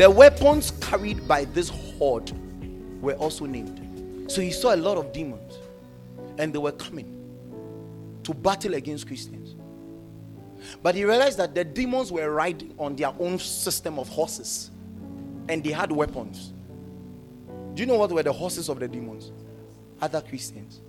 [0.00, 2.32] The weapons carried by this horde
[3.02, 4.30] were also named.
[4.32, 5.58] So he saw a lot of demons
[6.38, 7.18] and they were coming
[8.22, 9.56] to battle against Christians.
[10.82, 14.70] But he realized that the demons were riding on their own system of horses
[15.50, 16.54] and they had weapons.
[17.74, 19.32] Do you know what were the horses of the demons?
[20.00, 20.80] Other Christians.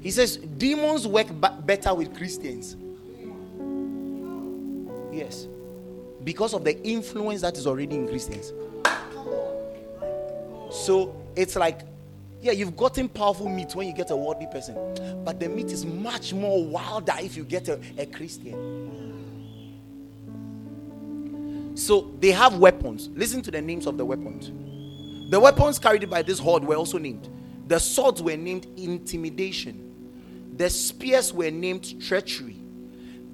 [0.00, 1.26] He says demons work
[1.66, 2.76] better with Christians.
[5.12, 5.48] Yes.
[6.24, 8.52] Because of the influence that is already in Christians.
[10.70, 11.80] So it's like,
[12.40, 14.74] yeah, you've gotten powerful meat when you get a worldly person,
[15.24, 18.80] but the meat is much more wilder if you get a, a Christian.
[21.74, 23.08] So they have weapons.
[23.14, 24.50] Listen to the names of the weapons.
[25.30, 27.28] The weapons carried by this horde were also named.
[27.68, 30.54] The swords were named intimidation.
[30.56, 32.59] The spears were named treachery.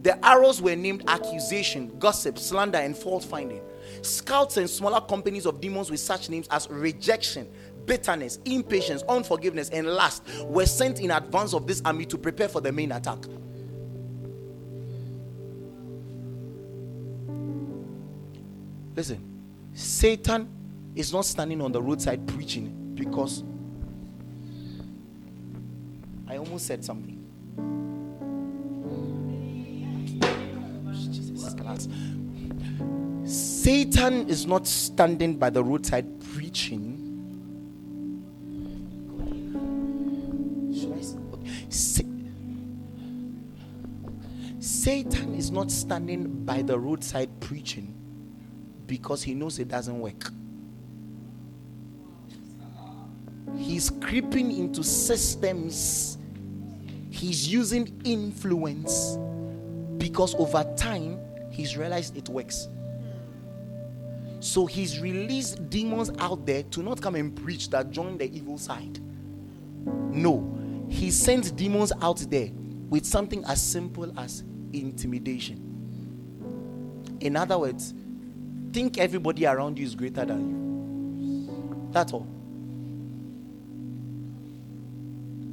[0.02, 3.60] The arrows were named accusation, gossip, slander, and fault finding.
[4.02, 7.48] Scouts and smaller companies of demons with such names as rejection,
[7.86, 12.60] bitterness, impatience, unforgiveness, and lust were sent in advance of this army to prepare for
[12.60, 13.18] the main attack.
[18.94, 19.22] Listen,
[19.74, 20.48] Satan
[20.94, 23.44] is not standing on the roadside preaching because
[26.26, 27.15] I almost said something.
[33.66, 37.02] Satan is not standing by the roadside preaching.
[44.60, 47.92] Satan is not standing by the roadside preaching
[48.86, 50.30] because he knows it doesn't work.
[53.56, 56.18] He's creeping into systems,
[57.10, 59.18] he's using influence
[59.98, 61.18] because over time
[61.50, 62.68] he's realized it works.
[64.46, 68.58] So he's released demons out there to not come and preach that join the evil
[68.58, 69.00] side.
[69.84, 72.50] No, he sends demons out there
[72.88, 75.58] with something as simple as intimidation.
[77.18, 77.92] In other words,
[78.72, 80.48] think everybody around you is greater than
[81.18, 81.88] you.
[81.90, 82.28] That's all.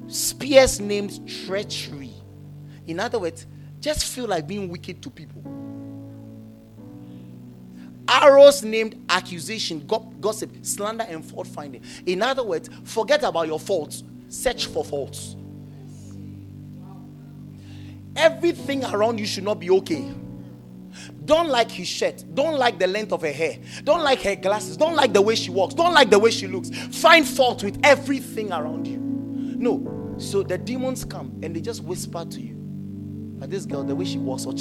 [0.08, 2.14] Spears named treachery.
[2.86, 3.48] In other words,
[3.80, 5.63] just feel like being wicked to people
[8.24, 9.86] arrows named accusation,
[10.22, 11.84] gossip, slander, and fault finding.
[12.06, 15.36] In other words, forget about your faults, search for faults.
[18.16, 20.10] Everything around you should not be okay.
[21.26, 22.24] Don't like his shirt.
[22.34, 23.58] Don't like the length of her hair.
[23.84, 24.78] Don't like her glasses.
[24.78, 25.74] Don't like the way she walks.
[25.74, 26.70] Don't like the way she looks.
[27.02, 28.98] Find fault with everything around you.
[28.98, 30.16] No.
[30.20, 32.54] So the demons come and they just whisper to you.
[33.40, 34.54] But this girl, the way she walks, or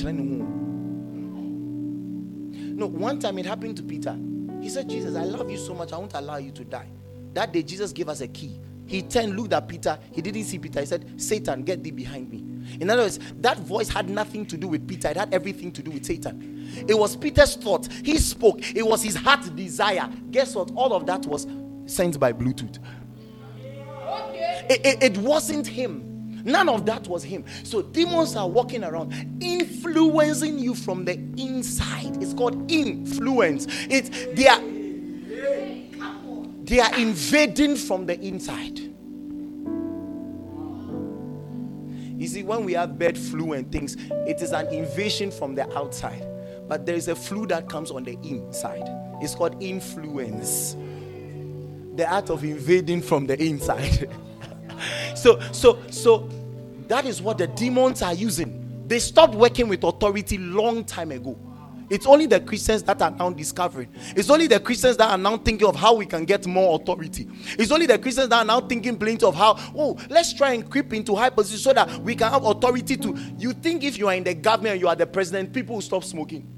[2.82, 4.18] no, one time it happened to Peter.
[4.60, 6.88] He said, Jesus, I love you so much, I won't allow you to die.
[7.34, 8.60] That day, Jesus gave us a key.
[8.86, 9.98] He turned, looked at Peter.
[10.10, 10.80] He didn't see Peter.
[10.80, 12.44] He said, Satan, get thee behind me.
[12.80, 15.82] In other words, that voice had nothing to do with Peter, it had everything to
[15.82, 16.84] do with Satan.
[16.88, 17.88] It was Peter's thought.
[18.04, 20.10] He spoke, it was his heart desire.
[20.30, 20.72] Guess what?
[20.74, 21.46] All of that was
[21.86, 22.78] sent by Bluetooth.
[23.58, 24.66] Okay.
[24.68, 26.11] It, it, it wasn't him.
[26.44, 27.44] None of that was him.
[27.62, 32.22] So demons are walking around influencing you from the inside.
[32.22, 33.66] It's called influence.
[33.88, 34.60] It's they are
[36.64, 38.78] they are invading from the inside.
[42.18, 43.96] You see, when we have bird flu and things,
[44.28, 46.24] it is an invasion from the outside.
[46.68, 48.88] But there is a flu that comes on the inside.
[49.20, 50.76] It's called influence.
[51.96, 54.08] The art of invading from the inside.
[55.14, 56.28] so, so, so
[56.88, 58.84] that is what the demons are using.
[58.86, 61.38] They stopped working with authority long time ago.
[61.92, 63.88] It's only the Christians that are now discovering.
[64.16, 67.28] It's only the Christians that are now thinking of how we can get more authority.
[67.58, 70.70] It's only the Christians that are now thinking plenty of how, oh, let's try and
[70.70, 73.14] creep into high position so that we can have authority to.
[73.36, 75.82] You think if you are in the government and you are the president, people will
[75.82, 76.48] stop smoking.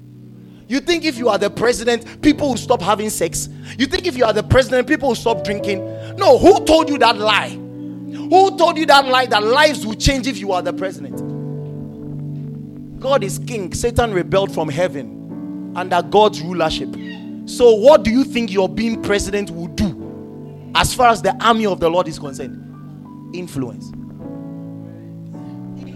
[0.69, 3.49] You think if you are the president, people will stop having sex?
[3.77, 5.85] You think if you are the president, people will stop drinking?
[6.15, 7.59] No, who told you that lie?
[8.29, 11.21] Who told you that lie that lives will change if you are the president?
[12.99, 13.73] God is king.
[13.73, 16.89] Satan rebelled from heaven under God's rulership.
[17.45, 21.67] So, what do you think your being president will do as far as the army
[21.67, 22.61] of the Lord is concerned?
[23.35, 23.91] Influence.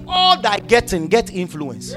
[0.08, 1.96] All that getting, get influence.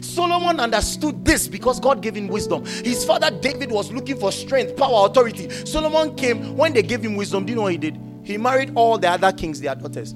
[0.00, 2.64] Solomon understood this because God gave him wisdom.
[2.64, 5.50] His father David was looking for strength, power, authority.
[5.64, 7.44] Solomon came when they gave him wisdom.
[7.44, 7.98] Do you know what he did?
[8.24, 10.14] He married all the other kings, their daughters.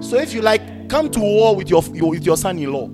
[0.00, 2.88] So if you like, come to war with your, your with your son-in-law.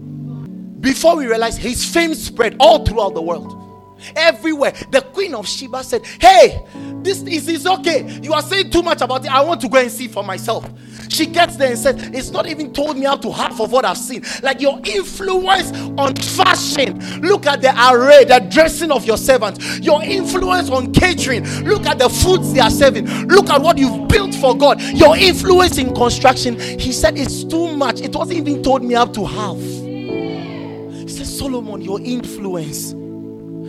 [0.80, 3.65] Before we realize, his fame spread all throughout the world.
[4.14, 4.72] Everywhere.
[4.90, 6.64] The queen of Sheba said, Hey,
[7.02, 8.20] this is, is okay.
[8.22, 9.31] You are saying too much about it.
[9.31, 10.69] I want to go and see for myself.
[11.08, 13.84] She gets there and said, It's not even told me up to half of what
[13.84, 14.22] I've seen.
[14.43, 16.98] Like your influence on fashion.
[17.22, 19.78] Look at the array, the dressing of your servants.
[19.78, 21.44] Your influence on catering.
[21.64, 23.06] Look at the foods they are serving.
[23.28, 24.81] Look at what you've built for God.
[24.82, 26.58] Your influence in construction.
[26.58, 28.00] He said, It's too much.
[28.00, 29.56] It wasn't even told me up to half.
[29.56, 32.94] He said, Solomon, your influence.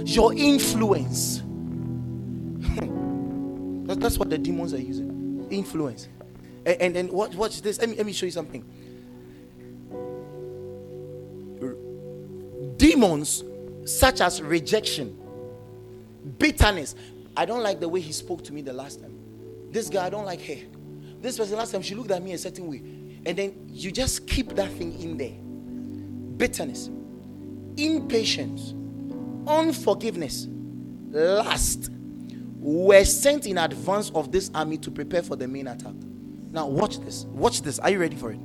[0.07, 1.43] Your influence.
[3.99, 5.45] That's what the demons are using.
[5.49, 6.07] Influence.
[6.65, 7.77] And, then watch, watch this.
[7.79, 8.63] Let me, let me show you something.
[12.77, 13.43] Demons
[13.83, 15.17] such as rejection,
[16.39, 16.95] bitterness.
[17.35, 19.13] I don't like the way he spoke to me the last time.
[19.71, 20.55] This guy, I don't like her.
[21.21, 22.77] This person last time she looked at me a certain way.
[23.25, 25.35] And then you just keep that thing in there.
[26.37, 26.89] Bitterness,
[27.75, 28.73] impatience,
[29.47, 30.47] unforgiveness,
[31.09, 31.89] lust
[32.59, 35.93] were sent in advance of this army to prepare for the main attack.
[36.51, 37.25] Now, watch this.
[37.25, 37.79] Watch this.
[37.79, 38.39] Are you ready for it?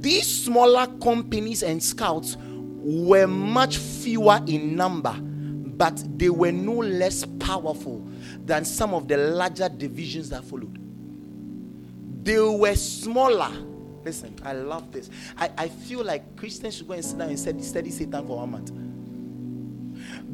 [0.00, 7.24] These smaller companies and scouts were much fewer in number, but they were no less
[7.40, 8.06] powerful
[8.44, 10.78] than some of the larger divisions that followed.
[12.24, 13.50] They were smaller.
[14.04, 15.10] Listen, I love this.
[15.36, 18.36] I, I feel like Christians should go and sit down and study, study Satan for
[18.38, 18.70] one month.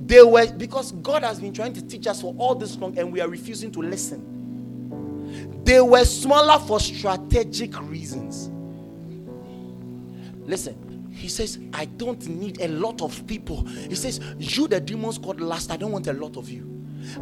[0.06, 3.12] They were because God has been trying to teach us for all this long, and
[3.12, 5.62] we are refusing to listen.
[5.64, 8.50] They were smaller for strategic reasons.
[10.44, 13.62] Listen, he says, I don't need a lot of people.
[13.64, 16.68] He says, You, the demons called last, I don't want a lot of you.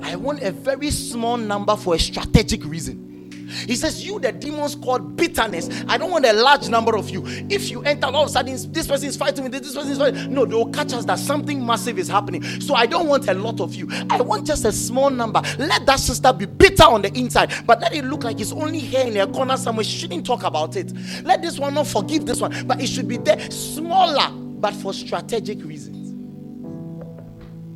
[0.02, 3.09] I want a very small number for a strategic reason.
[3.50, 5.68] He says, You, the demons called bitterness.
[5.88, 7.22] I don't want a large number of you.
[7.26, 9.98] If you enter, all of a sudden, this person is fighting with this, person is
[9.98, 10.32] fighting.
[10.32, 12.42] No, they will catch us that something massive is happening.
[12.60, 13.88] So I don't want a lot of you.
[14.10, 15.42] I want just a small number.
[15.58, 18.78] Let that sister be bitter on the inside, but let it look like it's only
[18.78, 19.84] here in a corner somewhere.
[19.84, 20.92] She shouldn't talk about it.
[21.24, 24.92] Let this one not forgive this one, but it should be there smaller, but for
[24.92, 26.00] strategic reasons.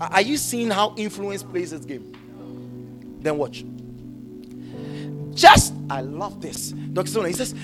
[0.00, 2.12] Are you seeing how influence plays its game?
[3.20, 3.64] Then watch.
[5.34, 6.70] Just, I love this.
[6.70, 7.08] Dr.
[7.08, 7.54] Stone, he says,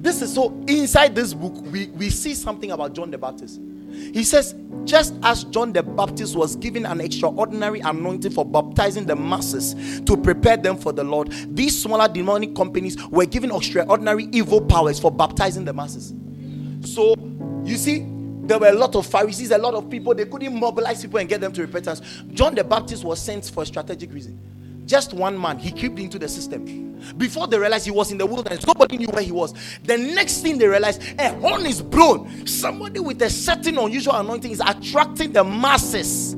[0.00, 3.60] this is so inside this book, we, we see something about John the Baptist.
[3.90, 4.54] He says,
[4.84, 10.16] just as John the Baptist was given an extraordinary anointing for baptizing the masses to
[10.16, 15.10] prepare them for the Lord, these smaller demonic companies were given extraordinary evil powers for
[15.10, 16.14] baptizing the masses.
[16.84, 17.14] So,
[17.64, 18.06] you see,
[18.42, 21.28] there were a lot of Pharisees, a lot of people, they couldn't mobilize people and
[21.28, 22.00] get them to repentance.
[22.32, 24.38] John the Baptist was sent for a strategic reason
[24.88, 26.98] just one man, he crept into the system.
[27.18, 29.52] Before they realized he was in the wilderness, nobody knew where he was.
[29.84, 32.46] The next thing they realized, a horn is blown.
[32.46, 36.34] Somebody with a certain unusual anointing is attracting the masses.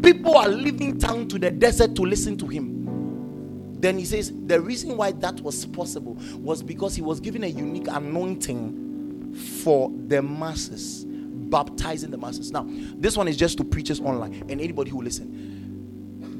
[0.00, 3.80] People are leaving town to the desert to listen to him.
[3.80, 7.48] Then he says the reason why that was possible was because he was given a
[7.48, 12.52] unique anointing for the masses, baptizing the masses.
[12.52, 15.63] Now, this one is just to preachers online and anybody who listen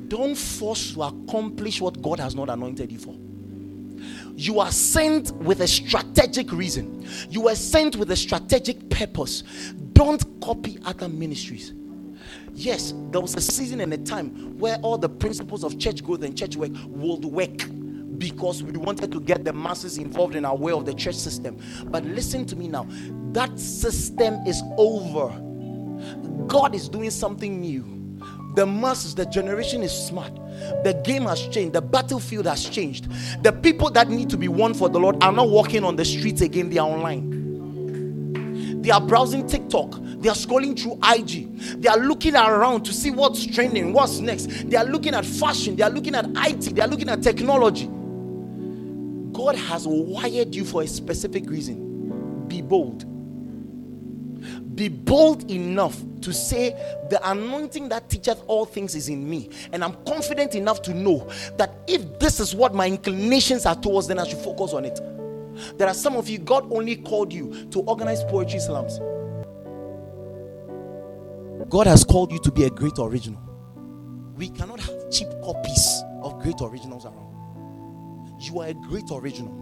[0.09, 3.15] don't force to accomplish what God has not anointed you for.
[4.37, 9.43] You are sent with a strategic reason, you are sent with a strategic purpose.
[9.93, 11.73] Don't copy other ministries.
[12.53, 16.23] Yes, there was a season and a time where all the principles of church growth
[16.23, 17.69] and church work would work
[18.19, 21.58] because we wanted to get the masses involved in our way of the church system.
[21.87, 22.87] But listen to me now
[23.32, 25.29] that system is over.
[26.46, 27.94] God is doing something new.
[28.55, 30.34] The masses, the generation is smart.
[30.84, 31.73] The game has changed.
[31.73, 33.08] The battlefield has changed.
[33.43, 36.05] The people that need to be won for the Lord are not walking on the
[36.05, 38.82] streets again, they are online.
[38.82, 39.99] They are browsing TikTok.
[40.19, 41.81] They are scrolling through IG.
[41.81, 44.69] They are looking around to see what's trending, what's next.
[44.70, 45.75] They are looking at fashion.
[45.75, 46.75] They are looking at IT.
[46.75, 47.87] They are looking at technology.
[49.32, 52.46] God has wired you for a specific reason.
[52.46, 53.05] Be bold
[54.75, 56.71] be bold enough to say,
[57.11, 59.51] The anointing that teacheth all things is in me.
[59.73, 64.09] And I'm confident enough to know that if this is what my inclinations are towards,
[64.09, 64.99] then I should focus on it.
[65.79, 68.99] There are some of you, God only called you to organize poetry slams.
[71.69, 73.41] God has called you to be a great original.
[74.37, 78.41] We cannot have cheap copies of great originals around.
[78.41, 79.53] You are a great original.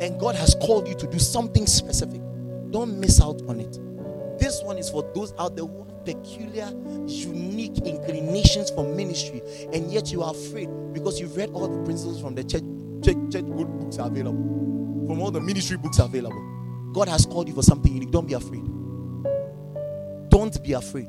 [0.00, 2.20] And God has called you to do something specific.
[2.70, 3.78] Don't miss out on it.
[4.38, 6.70] This one is for those out there who have peculiar,
[7.06, 9.42] unique inclinations for ministry,
[9.72, 12.62] and yet you are afraid because you've read all the principles from the church,
[13.04, 16.92] church, church good books available, from all the ministry books available.
[16.92, 18.10] God has called you for something unique.
[18.10, 18.64] Don't be afraid.
[20.38, 21.08] don't be afraid.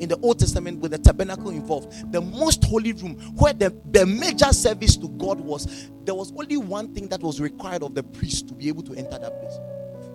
[0.00, 4.06] In the Old Testament, with the tabernacle involved, the most holy room where the, the
[4.06, 8.02] major service to God was, there was only one thing that was required of the
[8.02, 9.58] priest to be able to enter that place.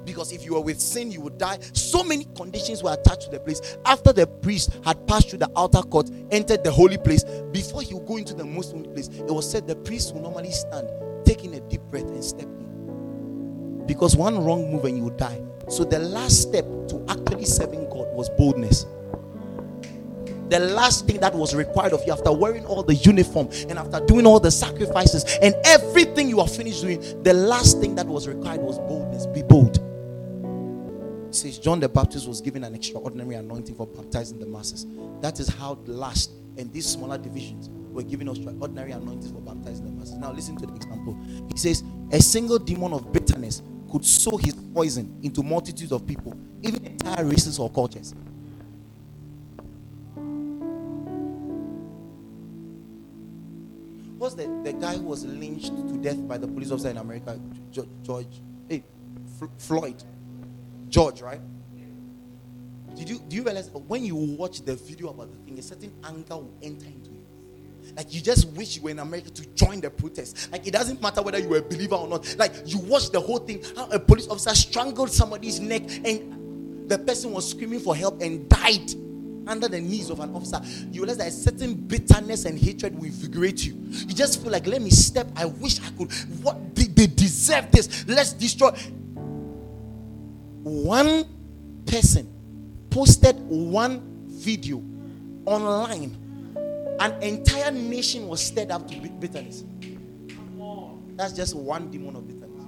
[0.06, 1.60] Because if you were with sin, you would die.
[1.74, 3.78] So many conditions were attached to the place.
[3.86, 7.94] After the priest had passed through the outer court, entered the holy place, before he
[7.94, 10.88] would go into the most holy place, it was said the priest would normally stand,
[11.26, 13.84] taking a deep breath, and step in.
[13.86, 15.42] Because one wrong move and you would die.
[15.70, 18.86] So the last step to actually serving God was boldness
[20.54, 24.00] the last thing that was required of you after wearing all the uniform and after
[24.02, 28.28] doing all the sacrifices and everything you are finished doing, the last thing that was
[28.28, 29.26] required was boldness.
[29.26, 29.83] Be bold
[31.44, 34.88] says John the Baptist was given an extraordinary anointing for baptizing the masses.
[35.20, 39.86] That is how the last and these smaller divisions were given extraordinary anointings for baptizing
[39.86, 40.14] the masses.
[40.14, 41.18] Now listen to the example.
[41.52, 41.84] He says
[42.14, 47.26] a single demon of bitterness could sow his poison into multitudes of people, even entire
[47.26, 48.16] races or cultures.
[54.18, 57.38] What's the, the guy who was lynched to death by the police officer in America,
[58.02, 58.82] George, hey,
[59.58, 60.02] Floyd?
[60.94, 61.42] George, right?
[62.96, 65.92] Did you do you realize when you watch the video about the thing, a certain
[66.04, 67.26] anger will enter into you?
[67.98, 70.52] Like you just wish you were in America to join the protest.
[70.52, 72.36] Like it doesn't matter whether you were a believer or not.
[72.38, 77.00] Like you watch the whole thing, how a police officer strangled somebody's neck and the
[77.00, 78.94] person was screaming for help and died
[79.48, 80.62] under the knees of an officer.
[80.92, 83.74] You realize that a certain bitterness and hatred will invigorate you.
[83.90, 85.28] You just feel like, let me step.
[85.36, 86.12] I wish I could.
[86.44, 88.08] What they, they deserve this.
[88.08, 88.70] Let's destroy
[90.64, 91.26] one
[91.86, 92.30] person
[92.90, 94.82] posted one video
[95.46, 96.18] online,
[97.00, 99.64] an entire nation was stirred up to bitterness.
[101.16, 102.64] That's just one demon of bitterness.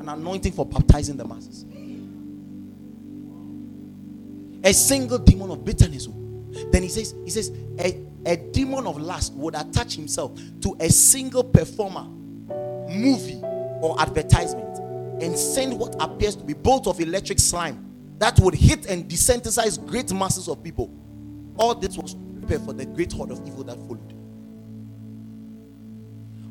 [0.00, 1.64] An anointing for baptizing the masses.
[4.62, 6.08] A single demon of bitterness.
[6.70, 7.50] Then he says, he says,
[7.80, 12.04] a, a demon of lust would attach himself to a single performer,
[12.88, 13.40] movie,
[13.82, 14.74] or advertisement
[15.24, 19.84] and send what appears to be bolt of electric slime that would hit and desensitize
[19.86, 20.92] great masses of people.
[21.56, 24.12] All this was prepared for the great horde of evil that followed.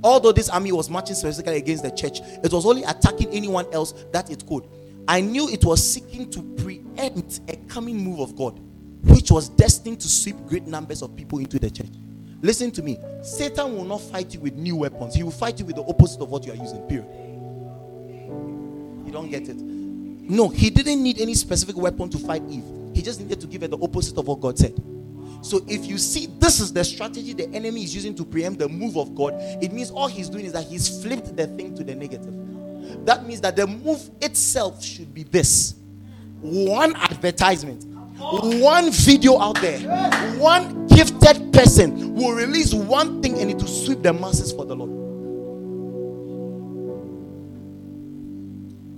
[0.03, 3.93] Although this army was marching specifically against the church, it was only attacking anyone else
[4.11, 4.67] that it could.
[5.07, 8.59] I knew it was seeking to preempt a coming move of God,
[9.03, 11.91] which was destined to sweep great numbers of people into the church.
[12.41, 15.65] Listen to me Satan will not fight you with new weapons, he will fight you
[15.65, 17.07] with the opposite of what you are using, period
[19.13, 19.55] don't get it.
[19.55, 22.63] No, he didn't need any specific weapon to fight Eve.
[22.93, 24.73] He just needed to give her the opposite of what God said.
[25.41, 28.69] So if you see this is the strategy the enemy is using to preempt the
[28.69, 31.83] move of God, it means all he's doing is that he's flipped the thing to
[31.83, 32.33] the negative.
[33.05, 35.75] That means that the move itself should be this
[36.39, 37.83] one advertisement,
[38.17, 39.79] one video out there,
[40.37, 44.75] one gifted person will release one thing and it will sweep the masses for the
[44.75, 45.02] Lord.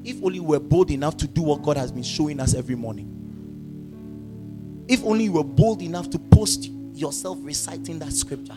[0.06, 2.76] If only we were bold enough to do what God has been showing us every
[2.76, 3.12] morning.
[4.88, 8.56] If only you were bold enough to post yourself reciting that scripture.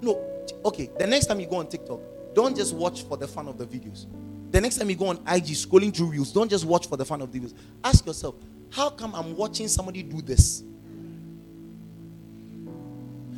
[0.00, 0.24] No,
[0.64, 1.98] okay, the next time you go on TikTok,
[2.32, 4.06] don't just watch for the fun of the videos.
[4.52, 7.04] The next time you go on IG scrolling through reels, don't just watch for the
[7.04, 7.54] fun of the videos.
[7.82, 8.36] Ask yourself,
[8.70, 10.62] how come I'm watching somebody do this?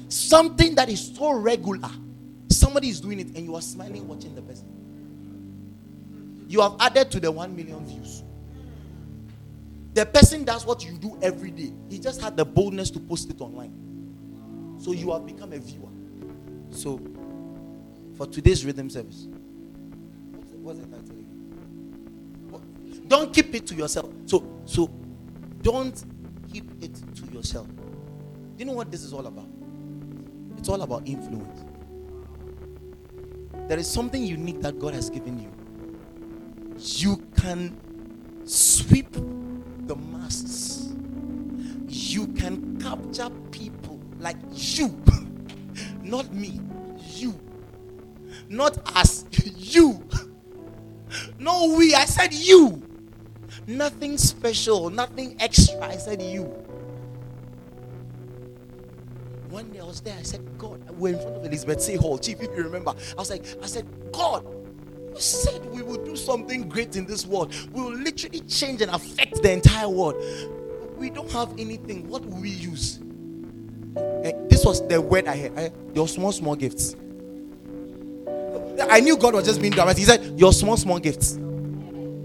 [0.08, 1.90] Something that is so regular.
[2.50, 4.85] Somebody is doing it and you are smiling watching the person
[6.48, 8.22] you have added to the 1 million views.
[9.94, 11.72] The person does what you do every day.
[11.88, 13.72] He just had the boldness to post it online.
[14.78, 15.88] So you have become a viewer.
[16.70, 17.00] So
[18.16, 19.26] for today's rhythm service,
[20.60, 21.32] what's the title again?
[23.08, 24.12] Don't keep it to yourself.
[24.26, 24.90] So so
[25.62, 26.04] don't
[26.52, 27.66] keep it to yourself.
[27.68, 29.48] Do you know what this is all about?
[30.58, 31.64] It's all about influence.
[33.68, 35.55] There is something unique that God has given you
[36.78, 37.76] you can
[38.44, 40.94] sweep the masses.
[41.88, 45.00] You can capture people like you,
[46.02, 46.60] not me,
[47.14, 47.38] you,
[48.48, 49.24] not us,
[49.56, 50.02] you.
[51.38, 52.82] No, we, I said you.
[53.66, 55.80] Nothing special, nothing extra.
[55.80, 56.44] I said you.
[59.48, 62.18] One day I was there, I said, God, we're in front of Elizabeth Sey Hall,
[62.18, 62.90] Chief, if you remember.
[62.90, 64.44] I was like, I said, God,
[65.18, 67.54] said we will do something great in this world.
[67.72, 70.16] We will literally change and affect the entire world.
[70.96, 72.08] We don't have anything.
[72.08, 73.00] What will we use?
[73.96, 75.72] Eh, this was the word I heard.
[75.94, 76.96] Your small, small gifts.
[78.90, 79.98] I knew God was just being dramatic.
[79.98, 81.38] He said, Your small, small gifts.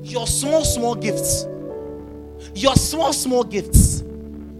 [0.04, 1.46] Your small, small gifts.
[2.54, 4.04] Your small, small gifts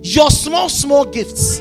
[0.04, 1.60] Your small, small gifts.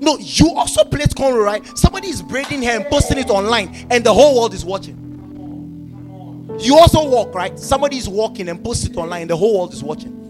[0.00, 1.78] No, you also played cornrow, right?
[1.78, 5.03] Somebody is braiding hair and posting it online, and the whole world is watching.
[6.58, 7.58] You also walk, right?
[7.58, 10.20] Somebody is walking and post it online, the whole world is watching.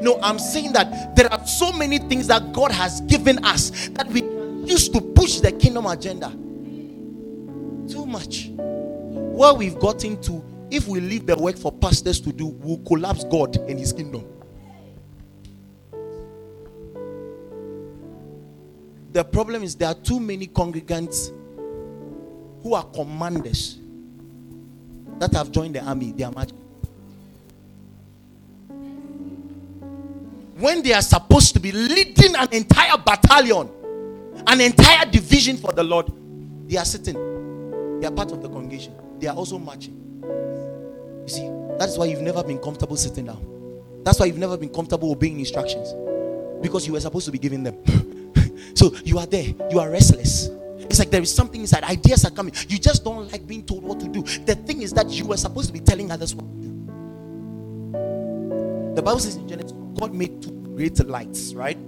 [0.00, 4.06] No, I'm saying that there are so many things that God has given us that
[4.08, 4.22] we
[4.68, 6.30] used to push the kingdom agenda.
[7.90, 8.50] Too much.
[8.50, 13.24] Where we've gotten to, if we leave the work for pastors to do, we'll collapse
[13.24, 14.24] God and His kingdom.
[19.12, 21.32] The problem is there are too many congregants
[22.62, 23.79] who are commanders
[25.20, 26.12] that have joined the army.
[26.12, 26.50] They are much.
[30.56, 33.70] When they are supposed to be leading an entire battalion,
[34.46, 36.10] an entire division for the Lord,
[36.66, 38.00] they are sitting.
[38.00, 38.94] They are part of the congregation.
[39.18, 39.96] They are also marching.
[41.22, 41.48] You see,
[41.78, 44.02] that is why you've never been comfortable sitting down.
[44.02, 45.94] That's why you've never been comfortable obeying instructions
[46.62, 47.76] because you were supposed to be giving them.
[48.72, 50.48] So you are there, you are restless.
[50.90, 51.84] It's like there is something inside.
[51.84, 52.52] Ideas are coming.
[52.68, 54.22] You just don't like being told what to do.
[54.22, 56.68] The thing is that you were supposed to be telling others what to do.
[58.96, 61.78] The Bible says in Genesis, God made two great lights, right?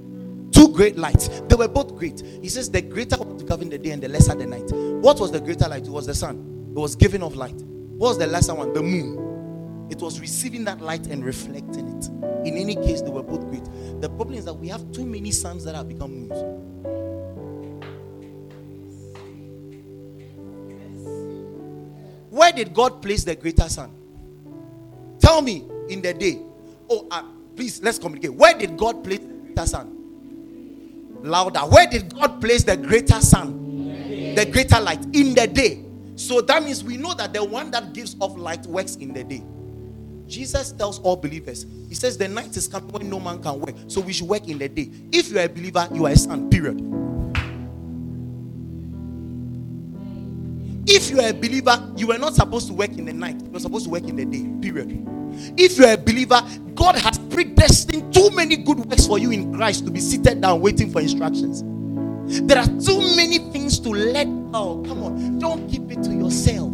[0.52, 1.28] Two great lights.
[1.49, 2.23] They were both great.
[2.40, 4.71] He says the greater to govern the day and the lesser the night.
[5.02, 5.82] What was the greater light?
[5.82, 6.71] It was the sun.
[6.71, 7.61] It was giving of light.
[7.97, 8.73] What was the lesser one?
[8.73, 9.88] The moon.
[9.90, 12.06] It was receiving that light and reflecting it.
[12.47, 13.64] In any case, they were both great.
[14.00, 16.62] The problem is that we have too many suns that have become moons.
[22.32, 23.90] Where did God place the greater sun?
[25.18, 26.40] Tell me in the day.
[26.88, 27.24] Oh, uh,
[27.54, 28.32] please, let's communicate.
[28.32, 31.20] Where did God place the greater sun?
[31.20, 31.60] Louder.
[31.60, 34.34] Where did God place the greater sun?
[34.34, 35.84] The greater light in the day.
[36.16, 39.24] So that means we know that the one that gives off light works in the
[39.24, 39.42] day.
[40.26, 43.74] Jesus tells all believers, He says, The night is coming when no man can work.
[43.88, 44.90] So we should work in the day.
[45.12, 47.01] If you are a believer, you are a son, period.
[50.94, 53.40] If you are a believer, you were not supposed to work in the night.
[53.42, 54.46] You were supposed to work in the day.
[54.61, 55.09] Period.
[55.57, 56.42] If you are a believer,
[56.74, 60.61] God has predestined too many good works for you in Christ to be seated down
[60.61, 61.62] waiting for instructions.
[62.46, 64.85] There are too many things to let out.
[64.85, 66.72] Come on, don't keep it to yourself.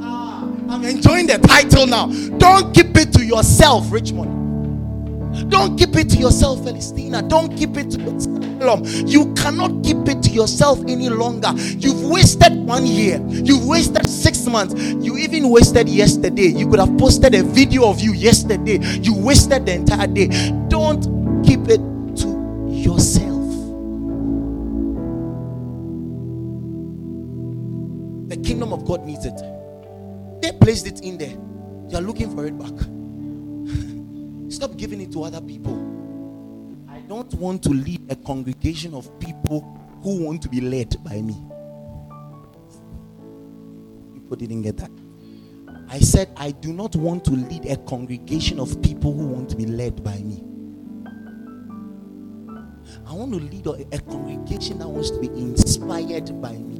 [0.00, 2.08] Ah, I'm enjoying the title now.
[2.38, 5.48] Don't keep it to yourself, Richmond.
[5.48, 7.22] Don't keep it to yourself, Philistina.
[7.22, 8.31] Don't keep it to yourself.
[9.06, 11.52] You cannot keep it to yourself any longer.
[11.56, 13.20] You've wasted one year.
[13.28, 14.74] You've wasted six months.
[14.80, 16.46] You even wasted yesterday.
[16.46, 18.78] You could have posted a video of you yesterday.
[19.00, 20.28] You wasted the entire day.
[20.68, 21.80] Don't keep it
[22.18, 23.42] to yourself.
[28.28, 29.40] The kingdom of God needs it.
[30.40, 31.36] They placed it in there.
[31.88, 32.72] You are looking for it back.
[34.52, 35.91] Stop giving it to other people.
[37.12, 39.60] Don't want to lead a congregation of people
[40.02, 41.34] who want to be led by me.
[44.14, 44.90] People didn't get that.
[45.90, 49.56] I said, I do not want to lead a congregation of people who want to
[49.56, 50.42] be led by me.
[53.06, 56.78] I want to lead a, a congregation that wants to be inspired by me.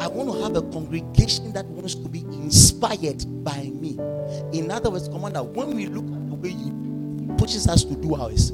[0.00, 3.98] I want to have a congregation that wants to be inspired by me.
[4.58, 6.87] In other words, Commander, when we look at the way you
[7.38, 8.50] pushes us to do ours,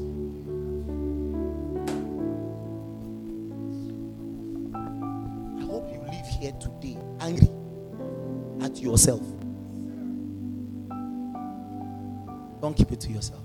[5.55, 7.49] I hope you leave here today angry
[8.61, 9.21] at yourself.
[12.61, 13.41] Don't keep it to yourself.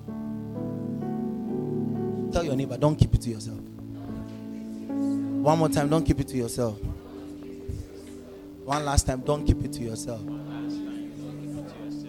[2.33, 3.59] Tell your neighbor, don't keep it to yourself.
[3.59, 6.79] One more time, don't keep it to yourself.
[8.65, 10.21] One last time, don't keep it to yourself.